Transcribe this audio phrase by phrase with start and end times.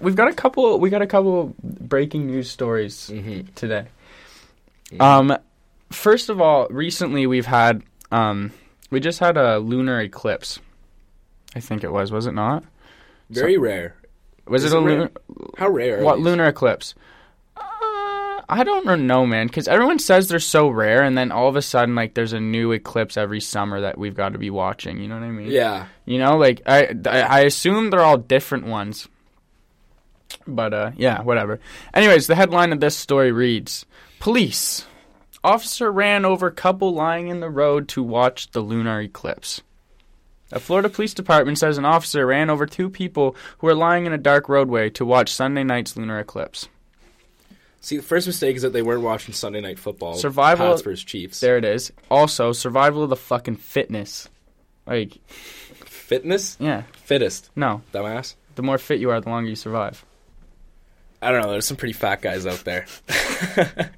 [0.00, 0.78] We've got a couple.
[0.80, 3.52] We got a couple breaking news stories Mm-hmm.
[3.54, 3.86] today.
[4.98, 5.36] Um,
[5.90, 8.52] first of all, recently we've had um,
[8.90, 10.58] we just had a lunar eclipse.
[11.54, 12.10] I think it was.
[12.10, 12.64] Was it not?
[13.30, 13.94] Very rare.
[14.46, 15.10] Was Is it a lunar?
[15.56, 16.02] How rare?
[16.02, 16.94] What lunar eclipse?
[17.56, 17.62] Uh,
[18.48, 19.46] I don't know, man.
[19.46, 22.40] Because everyone says they're so rare, and then all of a sudden, like, there's a
[22.40, 25.00] new eclipse every summer that we've got to be watching.
[25.00, 25.50] You know what I mean?
[25.50, 25.86] Yeah.
[26.04, 29.08] You know, like I, I, I assume they're all different ones.
[30.46, 31.60] But uh, yeah, whatever.
[31.92, 33.86] Anyways, the headline of this story reads:
[34.20, 34.86] Police
[35.42, 39.60] officer ran over couple lying in the road to watch the lunar eclipse.
[40.52, 44.12] A Florida Police Department says an officer ran over two people who were lying in
[44.12, 46.68] a dark roadway to watch Sunday night's lunar eclipse.
[47.80, 50.14] See, the first mistake is that they weren't watching Sunday Night Football.
[50.14, 51.40] Survival- Pats versus Chiefs.
[51.40, 51.92] There it is.
[52.10, 54.28] Also, survival of the fucking fitness.
[54.86, 55.18] Like,
[55.84, 56.56] Fitness?
[56.60, 57.50] yeah, Fittest.
[57.56, 57.82] no.
[57.92, 58.36] Dumbass.
[58.54, 60.04] The more fit you are, the longer you survive.
[61.24, 61.50] I don't know.
[61.52, 62.86] There's some pretty fat guys out there.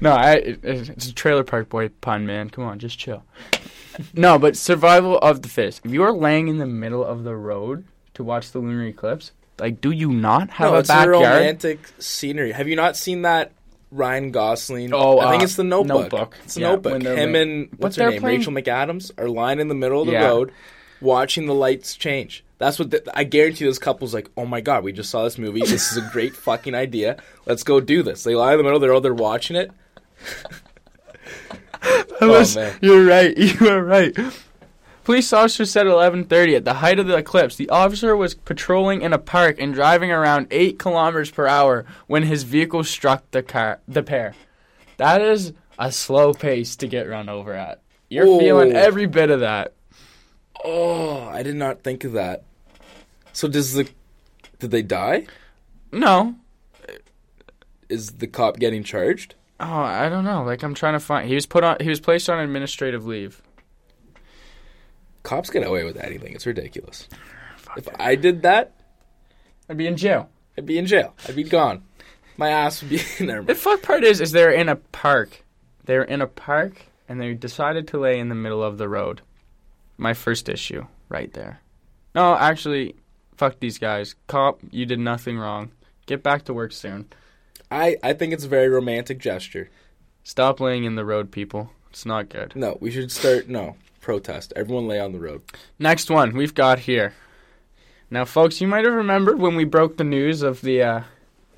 [0.00, 2.50] No, I, it's a trailer park boy pun, man.
[2.50, 3.22] Come on, just chill.
[4.14, 5.82] no, but survival of the fittest.
[5.86, 9.30] If you are laying in the middle of the road to watch the lunar eclipse,
[9.60, 11.22] like, do you not have no, a it's a backyard?
[11.22, 12.50] romantic scenery.
[12.50, 13.52] Have you not seen that
[13.92, 14.92] Ryan Gosling?
[14.92, 16.10] Oh, I think uh, it's the Notebook.
[16.10, 16.36] Notebook.
[16.42, 17.02] It's the Yeah, Notebook.
[17.02, 18.20] Him la- and what's her name?
[18.20, 20.26] playing- Rachel McAdams are lying in the middle of the Yeah.
[20.26, 20.50] road,
[21.00, 22.42] watching the lights change.
[22.64, 23.66] That's what the, I guarantee.
[23.66, 25.60] This couple's like, "Oh my god, we just saw this movie.
[25.60, 27.18] This is a great fucking idea.
[27.44, 28.80] Let's go do this." They lie in the middle.
[28.80, 29.70] They're all there watching it.
[31.82, 32.78] I oh, was- man.
[32.80, 33.36] You're right.
[33.60, 34.16] You are right.
[35.04, 39.12] Police officer said 11:30 at the height of the eclipse, the officer was patrolling in
[39.12, 43.80] a park and driving around 8 kilometers per hour when his vehicle struck the car
[43.86, 44.34] the pair.
[44.96, 47.82] That is a slow pace to get run over at.
[48.08, 48.38] You're Ooh.
[48.38, 49.74] feeling every bit of that.
[50.64, 52.44] Oh, I did not think of that.
[53.34, 53.88] So does the
[54.58, 55.26] did they die?
[55.92, 56.36] No.
[57.88, 59.34] Is the cop getting charged?
[59.60, 60.42] Oh, I don't know.
[60.44, 63.42] Like I'm trying to find he was put on he was placed on administrative leave.
[65.22, 66.32] Cops get away with anything.
[66.34, 67.08] It's ridiculous.
[67.76, 68.72] If I did that,
[69.68, 70.30] I'd be in jail.
[70.56, 71.14] I'd be in jail.
[71.28, 71.82] I'd be gone.
[72.36, 73.42] My ass would be in there.
[73.42, 75.44] The fuck part is, is they're in a park.
[75.84, 79.22] They're in a park, and they decided to lay in the middle of the road.
[79.96, 81.60] My first issue, right there.
[82.14, 82.96] No, actually,
[83.36, 84.14] fuck these guys.
[84.26, 85.70] Cop, you did nothing wrong.
[86.06, 87.06] Get back to work soon.
[87.70, 89.70] I, I think it's a very romantic gesture.
[90.22, 91.70] Stop laying in the road, people.
[91.90, 92.54] It's not good.
[92.56, 93.48] No, we should start.
[93.48, 94.52] No, protest.
[94.56, 95.42] Everyone lay on the road.
[95.78, 97.14] Next one we've got here.
[98.10, 101.02] Now, folks, you might have remembered when we broke the news of the uh,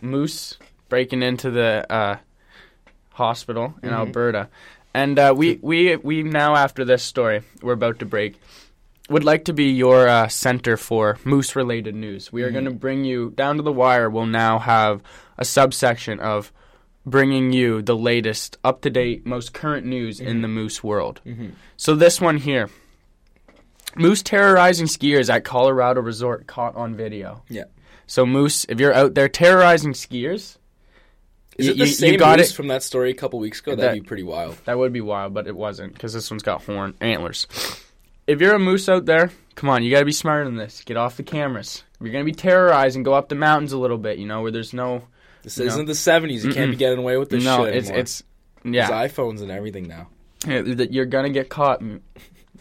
[0.00, 0.56] moose
[0.88, 2.19] breaking into the uh,
[3.12, 3.94] hospital in Mhm.
[3.97, 4.48] Alberta,
[4.94, 8.41] and uh, we we we now after this story we're about to break
[9.09, 12.33] would like to be your uh, center for moose related news.
[12.33, 12.53] We are Mhm.
[12.53, 14.11] going to bring you down to the wire.
[14.11, 15.03] We'll now have
[15.39, 16.53] a subsection of
[17.05, 20.43] bringing you the latest, up to date, most current news in Mhm.
[20.43, 21.21] the moose world.
[21.25, 21.50] Mm-hmm.
[21.77, 22.69] So this one here.
[23.97, 27.43] Moose terrorizing skiers at Colorado resort caught on video.
[27.49, 27.65] Yeah.
[28.06, 30.56] So Moose, if you're out there terrorizing skiers,
[31.59, 32.55] Is You- it the you- you same got moose it.
[32.55, 33.71] from that story a couple weeks ago?
[33.71, 34.59] That- That'd be pretty wild.
[34.66, 37.47] that would be wild, but it wasn't because this one's got horn antlers.
[38.26, 40.82] If you're a moose out there, come on, you got to be smarter than this.
[40.84, 41.84] Get off the cameras.
[41.94, 44.50] If you're gonna be terrorizing, go up the mountains a little bit, you know, where
[44.50, 45.04] there's no
[45.42, 46.44] This isn't the '70s.
[46.44, 48.00] You can't be getting away with this no, shit it's anymore.
[48.00, 48.22] it's
[48.65, 48.88] yeah.
[48.88, 50.09] There's iPhones and everything now.
[50.47, 51.82] Yeah, that you're gonna get caught.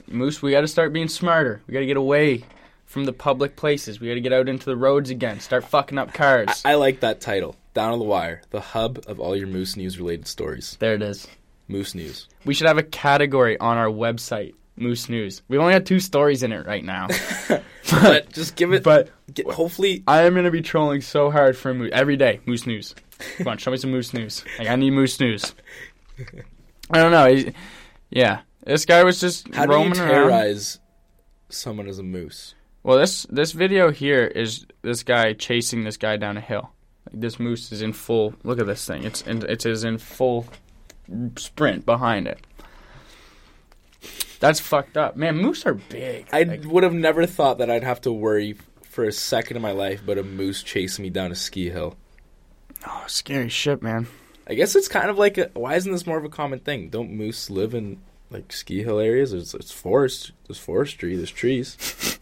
[0.08, 1.62] Moose, we got to start being smarter.
[1.68, 2.44] We got to get away
[2.86, 4.00] from the public places.
[4.00, 5.40] We got to get out into the roads again.
[5.40, 6.62] Start fucking up cars.
[6.64, 7.56] I, I like that title.
[7.74, 10.78] Down on the wire, the hub of all your moose news related stories.
[10.80, 11.28] there it is.
[11.68, 12.28] Moose news.
[12.46, 15.42] We should have a category on our website, Moose News.
[15.48, 17.08] We only have two stories in it right now,
[17.92, 18.84] But just give it.
[18.84, 22.40] but get, hopefully, I am gonna be trolling so hard for Moose every day.
[22.46, 22.94] Moose News.
[23.38, 24.44] Come on, show me some Moose News.
[24.60, 25.54] Like I need Moose News.
[26.92, 27.34] I don't know.
[27.34, 27.54] He-
[28.10, 30.10] yeah, this guy was just how do you roaming around.
[30.10, 30.80] terrorize
[31.50, 32.56] someone as a moose?
[32.84, 36.72] Well, this this video here is this guy chasing this guy down a hill.
[37.12, 38.36] Like this moose is in full.
[38.44, 39.04] Look at this thing.
[39.04, 40.48] It's in, it is in full
[41.38, 42.40] sprint behind it.
[44.46, 45.38] That's fucked up, man.
[45.38, 46.28] Moose are big.
[46.32, 49.64] I Like, would have never thought that I'd have to worry for a second in
[49.64, 51.96] my life about a moose chasing me down a ski hill.
[52.88, 54.06] oh, scary shit, man.
[54.48, 56.90] I guess it's kind of like a, why isn't this more of a common thing?
[56.90, 58.00] Don't moose live in
[58.30, 59.34] like ski hill areas?
[59.34, 60.32] It's, it's forest.
[60.48, 61.16] There's forestry.
[61.16, 61.78] There's trees.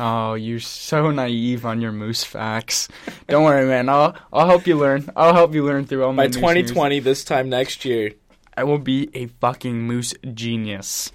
[0.00, 2.86] Oh, you're so naive on your moose facts.
[3.26, 3.88] Don't worry, man.
[3.88, 5.10] I'll I'll help you learn.
[5.16, 6.40] I'll help you learn through all my By moose news.
[6.70, 8.12] 2020, this time next year,
[8.56, 11.10] I will be a fucking moose genius.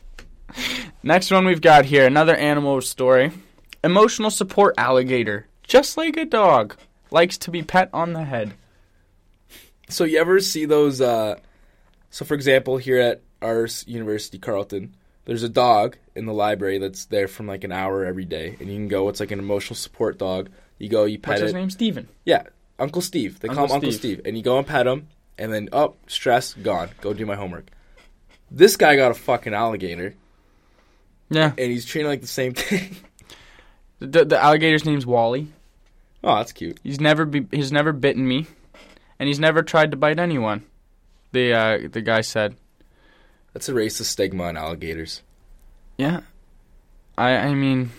[1.03, 3.31] Next one we've got here another animal story.
[3.83, 6.75] Emotional support alligator just like a dog,
[7.11, 8.53] likes to be pet on the head.
[9.89, 11.01] So you ever see those?
[11.01, 11.39] Uh,
[12.09, 14.95] so for example, here at our university, Carleton,
[15.25, 18.69] there's a dog in the library that's there from like an hour every day, and
[18.69, 19.09] you can go.
[19.09, 20.49] It's like an emotional support dog.
[20.77, 21.55] You go, you pet What's his it.
[21.55, 21.69] name?
[21.69, 22.07] Steven.
[22.25, 22.43] Yeah,
[22.79, 23.39] Uncle Steve.
[23.39, 24.17] They call Uncle him Uncle Steve.
[24.17, 25.07] Steve, and you go and pet him,
[25.37, 26.89] and then oh, stress gone.
[27.01, 27.67] Go do my homework.
[28.51, 30.15] This guy got a fucking alligator,
[31.29, 31.53] Yeah.
[31.57, 32.95] and he's treating like the same thing.
[33.99, 35.47] The, the alligator's name's Wally.
[36.25, 36.77] oh, that's cute.
[36.83, 38.47] He's never be, he's never bitten me,
[39.17, 40.65] and he's never tried to bite anyone.
[41.31, 42.57] The uh, the guy said.
[43.53, 45.21] That's a racist stigma on alligators.
[45.97, 46.21] Yeah.
[47.17, 47.91] I I mean,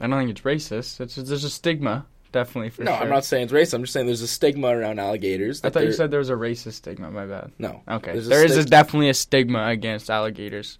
[0.00, 1.00] I don't think it's racist.
[1.00, 3.00] It's there's a stigma, definitely for no, sure.
[3.02, 3.74] I'm not saying it's racist.
[3.74, 5.64] I'm just saying there's a stigma around alligators.
[5.64, 7.10] I thought you said there was a racist stigma.
[7.10, 7.50] My bad.
[7.58, 7.82] no.
[7.88, 10.78] Okay, There's there is definitely a stigma against alligators.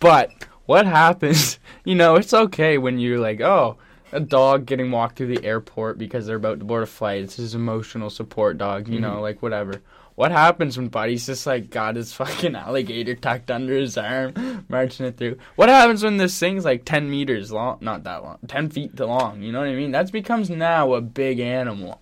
[0.00, 0.32] But
[0.66, 1.58] what happens?
[1.84, 3.76] You know, it's okay when you're like, oh,
[4.12, 7.24] a dog getting walked through the airport because they're about to board a flight.
[7.24, 8.86] It's his emotional support dog.
[8.86, 9.22] You know, mm-hmm.
[9.22, 9.82] like whatever.
[10.14, 15.06] What happens when Buddy's just like got his fucking alligator tucked under his arm, marching
[15.06, 15.38] it through?
[15.56, 17.78] What happens when this thing's like ten meters long?
[17.80, 19.42] Not that long, ten feet long.
[19.42, 19.90] You know what I mean?
[19.90, 22.00] That becomes now a big animal.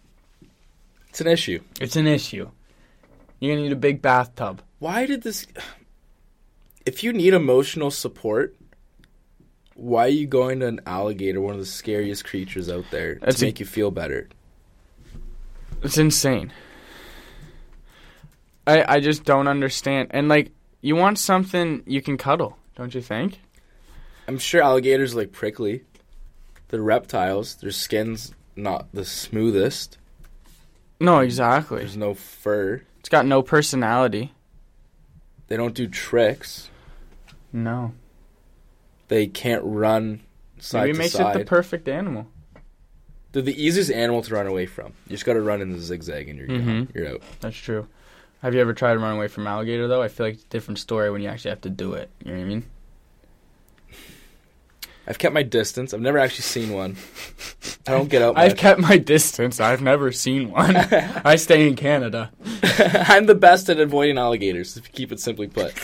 [1.09, 1.61] It's an issue.
[1.81, 2.51] It's an issue.
[3.39, 4.63] You're gonna need a big bathtub.
[4.79, 5.47] Why did this?
[6.91, 8.57] If you need emotional support,
[9.77, 13.39] why are you going to an alligator, one of the scariest creatures out there, That's
[13.39, 14.29] to a- make you feel better?
[15.85, 16.53] It's insane.
[18.67, 20.09] I I just don't understand.
[20.11, 20.51] And like,
[20.81, 23.39] you want something you can cuddle, don't you think?
[24.27, 25.85] I'm sure alligators are, like prickly.
[26.71, 27.55] They're reptiles.
[27.55, 29.97] Their skin's not the smoothest.
[30.99, 31.79] No, exactly.
[31.79, 32.83] There's no fur.
[32.99, 34.33] It's got no personality.
[35.47, 36.70] They don't do tricks.
[37.53, 37.93] No.
[39.09, 40.21] They can't run
[40.59, 41.37] side Maybe to makes side.
[41.37, 42.27] it the perfect animal.
[43.33, 44.93] They're the easiest animal to run away from.
[45.07, 46.49] You just got to run in the zigzag and you're.
[46.49, 46.95] Mhm.
[46.95, 47.23] you're out.
[47.41, 47.87] That's true.
[48.43, 50.03] Have you ever tried to run away from alligator though?
[50.03, 52.09] I feel like it's a different story when you actually have to do it.
[52.25, 52.65] You know what I mean?
[55.07, 55.93] I've kept my distance.
[55.93, 56.97] I've never actually seen one.
[57.87, 58.37] I don't get out.
[58.39, 59.59] I've kept my distance.
[59.59, 60.77] I've never seen one.
[61.25, 62.31] I stay in Canada.
[62.63, 64.77] I'm the best at avoiding alligators.
[64.77, 65.75] If you keep it simply put.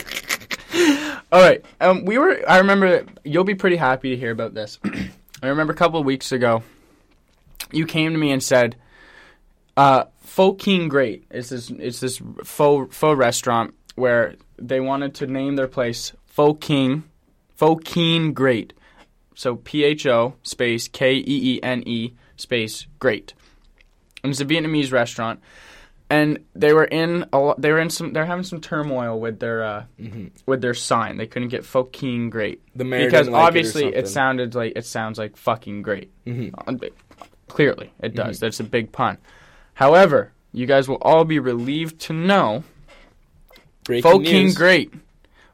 [1.31, 1.63] All right.
[1.81, 2.41] Um, we were.
[2.47, 3.05] I remember.
[3.23, 4.79] You'll be pretty happy to hear about this.
[5.43, 6.63] I remember a couple of weeks ago,
[7.71, 8.77] you came to me and said,
[9.75, 11.69] uh, "Faux King Great." It's this.
[11.69, 17.03] It's this faux faux restaurant where they wanted to name their place Faux King,
[17.55, 18.73] Pho Keene Great.
[19.35, 23.33] So P H O space K E E N E space Great.
[24.23, 25.41] And it's a Vietnamese restaurant.
[26.09, 29.63] And they were in a they were in some they're having some turmoil with their
[29.63, 29.83] uh,
[30.45, 31.17] with their sign.
[31.17, 34.05] They couldn't get fucking great The mayor because didn't like it or obviously it, something.
[34.07, 36.09] sounded like it sounds like fucking great.
[36.25, 36.53] Mhm.
[36.65, 36.87] Uh,
[37.49, 38.39] Clearly, it does.
[38.39, 39.17] That's a big pun.
[39.73, 42.63] However, you guys will all be relieved to know
[43.83, 44.55] Breaking fucking news.
[44.57, 44.93] great.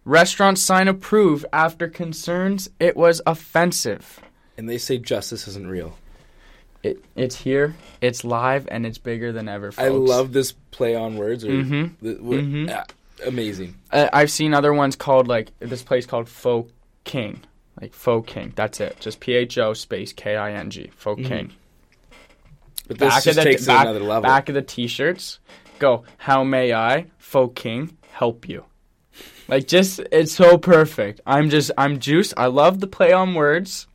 [0.05, 4.19] Restaurant sign approved after concerns it was offensive.
[4.57, 5.97] And they say justice isn't real.
[6.83, 9.71] It, it's here, it's live, and it's bigger than ever.
[9.71, 9.85] Folks.
[9.85, 11.45] I love this play on words.
[11.45, 11.91] Or Mhm.
[12.01, 12.69] the, what- Mhm.
[12.75, 12.83] ah,
[13.25, 13.75] amazing.
[13.91, 16.69] Uh, I've seen other ones called like this place called Faux
[17.05, 17.39] King,
[17.81, 18.51] like Faux King.
[18.55, 18.97] That's it.
[18.99, 20.91] Just P H O space K I N G.
[20.97, 21.27] Faux Mhm.
[21.27, 21.51] King.
[22.87, 24.23] But this Back just of the takes it back, another level.
[24.23, 25.39] back of the T-shirts,
[25.79, 26.03] go.
[26.17, 28.65] How may I, Faux King, help you?
[29.47, 31.21] Like just, it's so perfect.
[31.25, 32.33] I'm just, I'm juice.
[32.35, 33.87] I love the play on words.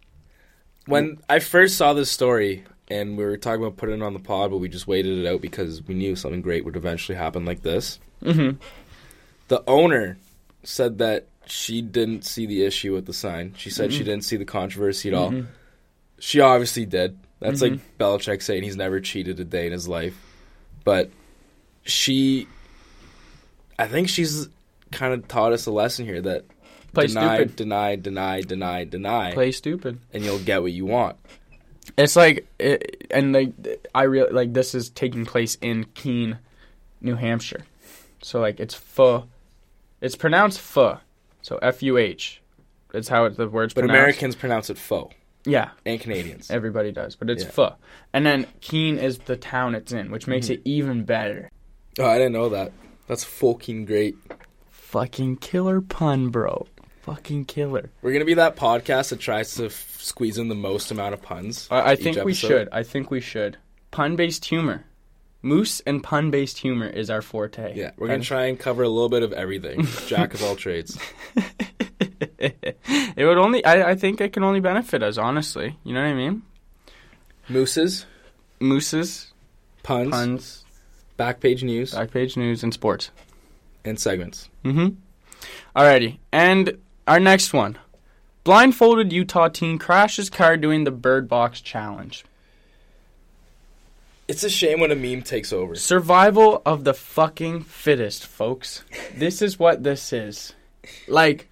[0.87, 4.18] When I first saw this story, and we were talking about putting it on the
[4.21, 7.45] pod, but we just waited it out because we knew something great would eventually happen
[7.45, 7.99] like this.
[8.23, 8.50] hmm
[9.49, 10.18] The owner
[10.64, 13.54] said that she didn't see the issue with the sign.
[13.57, 15.30] She said she didn't see the controversy at all.
[15.30, 15.47] Mhm.
[16.18, 17.16] She obviously did.
[17.40, 20.14] That's like Belichick saying he's never cheated a day in his life.
[20.85, 21.11] But
[21.85, 22.49] she,
[23.78, 24.49] I think she's
[24.90, 26.45] kind of taught us a lesson here that
[26.92, 27.57] Play deny, stupid.
[27.57, 30.00] deny, deny, deny, deny, Play stupid.
[30.12, 31.16] and you'll get what you want.
[31.97, 33.52] It's like, it, and like,
[33.95, 36.38] I really like this is taking place in Keene,
[37.00, 37.64] New Hampshire.
[38.23, 39.25] So like, it's pho.
[40.00, 40.99] It's pronounced pho.
[41.42, 42.42] So F U H.
[42.92, 43.75] That's how it, the words.
[43.75, 43.99] But pronounced.
[43.99, 45.14] Americans pronounce it faux,
[45.45, 46.50] yeah, and Canadians.
[46.50, 47.50] everybody does, but it's Yeah.
[47.50, 47.75] pho.
[48.12, 50.54] And then Keene is the town it's in, which makes Mm-hmm.
[50.54, 51.50] it even better.
[51.99, 52.73] Oh, I didn't know that.
[53.07, 54.16] That's fucking great.
[54.71, 56.66] Fucking killer pun, bro.
[57.09, 57.91] Fucking killer.
[58.03, 61.23] We're gonna be that podcast that tries to f- squeeze in the most amount of
[61.23, 61.67] puns.
[61.71, 62.69] I, I each think we should.
[62.71, 63.57] I think we should.
[63.91, 64.85] Pun based humor.
[65.41, 67.75] Moose and pun based humor is our forte.
[67.75, 69.87] Yeah, we're gonna try and cover a little bit of everything.
[70.07, 70.99] Jack of all trades.
[72.38, 72.77] it
[73.25, 73.65] would only.
[73.65, 75.17] I, I think it can only benefit us.
[75.17, 76.43] Honestly, you know what I mean.
[77.49, 78.05] Mooses,
[78.61, 79.33] mooses,
[79.83, 80.65] puns, puns,
[81.17, 83.11] back page news, back page news, and sports.
[83.85, 84.50] and segments.
[84.65, 84.97] Mm-hmm.
[85.77, 86.77] Alrighty, and
[87.09, 87.79] our next one:
[88.45, 92.25] blindfolded Utah teen crashes car doing the Bird Box challenge.
[94.29, 95.75] It's a shame when a meme takes over.
[95.75, 98.85] Survival of the fucking fittest, folks.
[99.17, 100.53] This is what this is.
[101.09, 101.49] Like,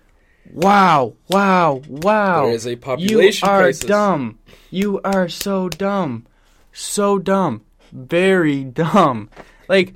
[0.52, 2.44] wow, wow, wow.
[2.44, 3.86] There is a population you are crisis.
[3.86, 4.38] dumb.
[4.70, 6.26] You are so dumb.
[6.75, 7.62] So dumb.
[7.92, 9.30] Very dumb.
[9.68, 9.94] Like,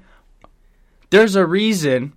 [1.11, 2.15] there's a reason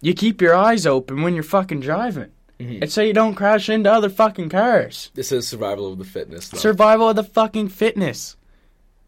[0.00, 2.30] you keep your eyes open when you're fucking driving.
[2.58, 2.82] Mhm.
[2.82, 5.10] It's so you don't crash into other fucking cars.
[5.14, 6.48] This is survival of the fitness.
[6.48, 6.58] Though.
[6.58, 8.36] Survival of the fucking fitness.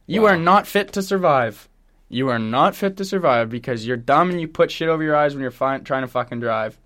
[0.06, 0.28] You Wow.
[0.28, 1.68] are not fit to survive.
[2.08, 5.16] You are not fit to survive because you're dumb and you put shit over your
[5.16, 6.78] eyes when you're fi- trying to fucking drive.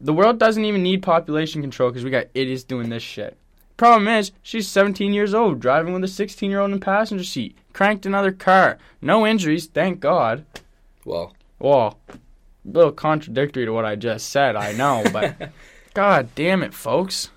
[0.00, 3.36] The world doesn't even need population control because we got idiots doing this shit.
[3.76, 7.24] Problem is, she's 17 years old, driving with a 16 year old in the passenger
[7.24, 8.78] seat, cranked another car.
[9.00, 10.44] No injuries, thank God.
[11.06, 12.18] Well, Well, a
[12.64, 15.50] little contradictory to what I just said, I know, but
[15.94, 17.30] God damn it, folks.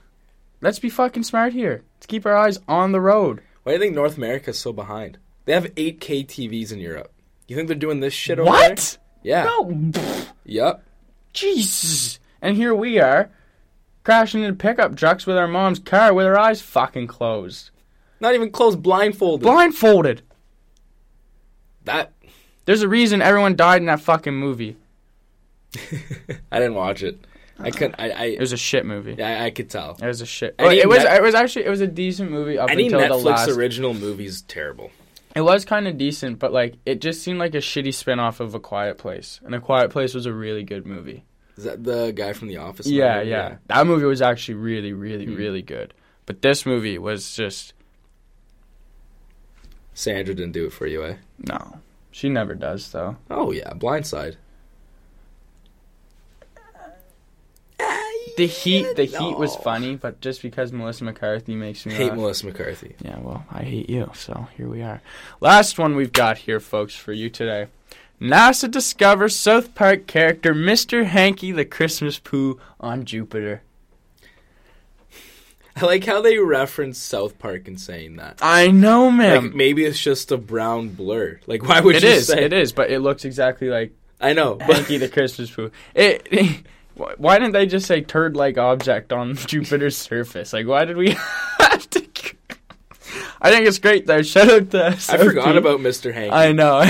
[0.61, 1.83] Let's be fucking smart here.
[1.95, 3.41] Let's keep our eyes on the road.
[3.63, 5.17] why do you think North America is so behind?
[5.45, 7.11] They have 8K TVs in Europe.
[7.47, 8.69] You think they're doing this shit over there?
[8.71, 8.97] What?
[9.23, 9.43] Yeah.
[9.45, 9.91] No.
[10.45, 10.83] Yep.
[11.33, 12.19] Jesus.
[12.41, 13.29] And here we are,
[14.03, 17.69] crashing into pickup trucks with our mom's car with our eyes fucking closed.
[18.19, 19.43] Not even closed, blindfolded.
[19.43, 20.21] Blindfolded.
[21.85, 22.11] that
[22.69, 24.77] There's a reason everyone died in that fucking movie.
[26.51, 27.17] I didn't watch it.
[27.57, 27.95] I couldn't.
[27.97, 28.11] I.
[28.11, 29.15] I It was a shit movie.
[29.17, 29.97] yeah, I could tell.
[29.99, 30.53] It was a shit.
[30.59, 30.99] Any it was.
[30.99, 31.65] Net- it was actually.
[31.65, 33.49] It was a decent movie up Any until the Netflix last.
[33.49, 34.91] original movie's terrible.
[35.35, 38.53] It was kind of decent, but like it just seemed like a shitty spin-off of
[38.53, 39.39] A Quiet Place.
[39.43, 41.23] And A Quiet Place was a really good movie.
[41.57, 42.85] Is that the guy from The Office?
[42.85, 43.55] Yeah, yeah.
[43.65, 45.33] That movie was actually really, really, Hmm.
[45.35, 45.95] really good.
[46.27, 47.73] But this movie was just
[49.95, 51.15] Sandra didn't do it for you, eh?
[51.39, 51.79] no.
[52.11, 53.17] She never does though.
[53.29, 54.35] Oh yeah, Blindside.
[58.37, 62.17] The heat, the heat was funny, but just because Melissa McCarthy makes me Hate laugh.
[62.17, 62.95] Melissa McCarthy.
[63.03, 65.01] Yeah, well, I hate you, so here we are.
[65.41, 67.67] Last one we've got here, folks, for you today.
[68.21, 71.05] NASA discovers South Park character Mr.
[71.05, 73.61] Hankey the Christmas Poo on Jupiter.
[75.81, 78.39] I like how they reference South Park in saying that.
[78.41, 79.43] I know, man.
[79.43, 81.39] Like maybe it's just a brown blur.
[81.48, 82.43] Like why would it you is, say?
[82.43, 85.71] it is, but it looks exactly like I know, Hankey the Christmas Poo.
[85.95, 86.27] It,
[86.98, 90.51] wh- why didn't they just say turd-like object on Jupiter's surface?
[90.53, 91.12] Like, why did we
[91.59, 92.09] have to?
[93.41, 94.21] I think it's great though.
[94.21, 96.13] Shout out to I forgot about Mr.
[96.13, 96.33] Hank.
[96.33, 96.83] I know.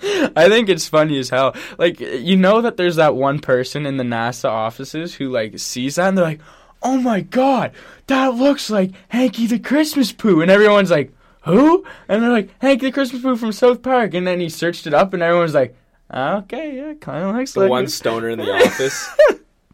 [0.00, 1.54] I think it's funny as hell.
[1.78, 5.96] Like you know that there's that one person in the NASA offices who like sees
[5.96, 6.40] that and they're like,
[6.82, 7.72] "Oh my god,
[8.06, 11.12] that looks like Hankey the Christmas Poo," and everyone's like,
[11.44, 14.86] "Who?" And they're like, "Hankey the Christmas Poo from South Park," and then he searched
[14.86, 15.76] it up and everyone's like,
[16.12, 19.08] "Okay, yeah, kind of looks the like one him." stoner in the office.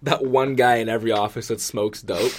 [0.02, 2.32] that one guy in every office that smokes dope.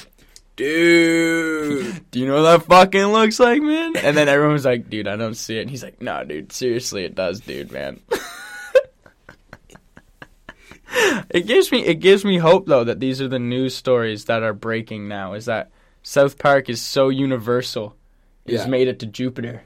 [0.56, 2.02] Dude.
[2.12, 3.98] Do you know what that fucking looks like, man?
[3.98, 5.62] And then everyone's like, dude, I don't see it.
[5.64, 8.00] And he's like, no, dude, seriously, it does, dude, man.
[11.30, 14.44] it gives me it gives me hope though that these are the news stories that
[14.44, 15.34] are breaking now.
[15.34, 15.70] Is that
[16.04, 17.96] South Park is so universal,
[18.46, 18.70] it's Yeah.
[18.70, 19.64] made it to Jupiter.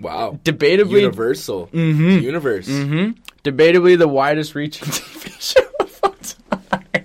[0.00, 0.38] Wow.
[0.44, 1.68] Debatably, Universal.
[1.72, 2.68] mm-hmm, Universe.
[2.68, 6.14] mm-hmm, debatably the widest reaching TV show of all
[6.70, 7.04] time.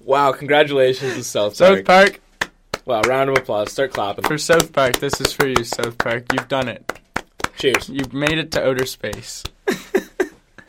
[0.00, 2.20] Wow, congratulations to South South Park.
[2.40, 2.50] Park
[2.86, 3.70] Wow, round of applause.
[3.70, 4.24] Start clapping.
[4.24, 4.98] for South Park.
[4.98, 6.24] This is for you, South Park.
[6.32, 6.90] You've done it.
[7.56, 7.88] Cheers.
[7.88, 9.44] You've made it to outer space.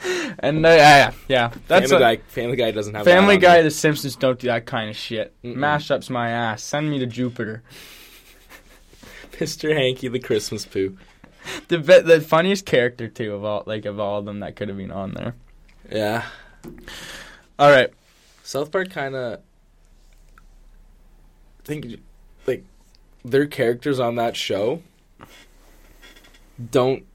[0.39, 3.71] and uh, yeah, yeah, that's Family a- Guy Family Guy doesn't have Family Guy, The
[3.71, 5.33] Simpsons don't do that kind of shit.
[5.43, 5.55] Mm-mm.
[5.55, 6.63] Mashups my ass.
[6.63, 7.63] Send me to Jupiter.
[9.33, 9.75] Mr.
[9.75, 10.97] Hankey the Christmas Poo.
[11.67, 14.67] The be- the funniest character too of all like of all of them that could
[14.67, 15.35] have been on there.
[15.91, 16.25] Yeah.
[17.57, 17.89] All right,
[18.43, 19.39] South Park kind of
[21.63, 21.99] think
[22.47, 22.63] like
[23.23, 24.81] their characters on that show
[26.71, 27.05] don't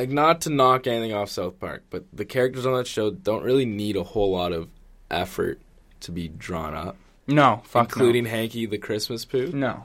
[0.00, 3.42] like not to knock anything off South Park, but the characters on that show don't
[3.44, 4.68] really need a whole lot of
[5.10, 5.60] effort
[6.00, 9.50] to be drawn up, no, fuck including Hankey the Christmas Poo.
[9.52, 9.84] no.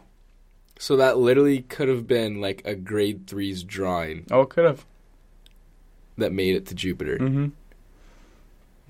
[0.77, 4.25] So that literally could have been like a grade three's drawing.
[4.29, 4.85] Oh, it could have.
[6.17, 7.17] that made it to Jupiter.
[7.17, 7.45] Mm-hmm.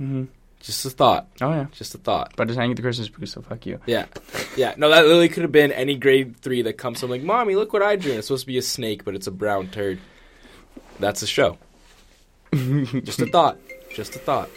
[0.01, 0.23] Mm-hmm.
[0.61, 1.27] Just a thought.
[1.41, 2.33] Oh yeah, Just a thought.
[2.35, 3.79] but it's hanging the Christmas Poo, so fuck you.
[3.85, 4.05] Yeah.
[4.57, 4.73] Yeah.
[4.77, 7.71] No, that literally could have been any grade three that comes from like, Mommy, look
[7.71, 8.13] what I drew.
[8.13, 9.99] It's supposed to be a snake, but it's a brown turd.
[10.99, 11.57] That's a show.
[12.53, 13.57] Just a thought.
[13.93, 14.49] Just a thought.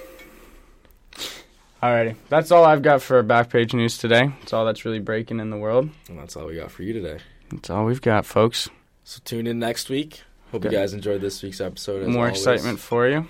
[1.83, 4.33] Alrighty, that's all I've got for back page news today.
[4.41, 5.89] That's all that's really breaking in the world.
[6.09, 7.19] And that's all we got for you today.
[7.53, 8.69] That's all we've got, folks.
[9.05, 10.23] So tune in next week.
[10.51, 10.75] Hope Okay.
[10.75, 12.03] you guys enjoyed this week's episode.
[12.03, 12.39] As More always.
[12.41, 13.27] excitement for you.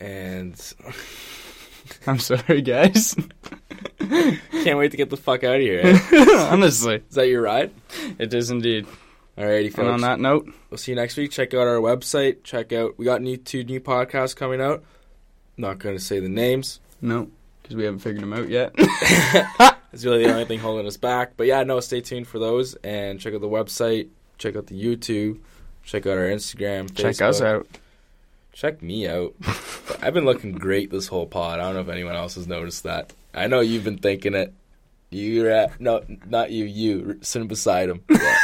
[0.00, 0.54] And
[2.08, 3.14] I'm sorry, guys.
[4.00, 5.82] can't wait to get the fuck out of here.
[5.84, 6.48] eh?
[6.50, 7.70] Honestly, Is that your ride?
[8.18, 8.86] it is indeed.
[9.36, 11.30] Alrighty, And on that note, We'll see you next week.
[11.30, 12.42] Check out our website.
[12.42, 12.98] Check out.
[12.98, 14.82] We got new two new podcasts coming out.
[15.58, 16.80] Not going to say the names.
[17.00, 17.30] no,
[17.62, 18.74] because we haven't figured them out yet.
[19.92, 21.38] It's really the only thing holding us back.
[21.38, 24.08] But yeah, no, stay tuned for those and check out the website.
[24.36, 25.40] Check out the YouTube.
[25.84, 26.94] Check out our Instagram.
[26.94, 27.66] Check us out.
[28.52, 29.34] Check me out.
[30.02, 31.60] I've been looking great this whole pod.
[31.60, 33.14] I don't know if anyone else has noticed that.
[33.32, 34.52] I know you've been thinking it.
[35.08, 36.66] You're at, no, not you.
[36.66, 38.02] You sitting beside him.
[38.10, 38.36] Yeah.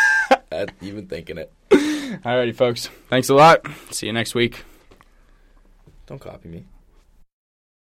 [0.81, 1.53] You've been thinking it.
[1.71, 2.89] Alrighty, folks.
[3.09, 3.67] Thanks a lot.
[3.91, 4.65] See you next week.
[6.07, 6.65] Don't copy me.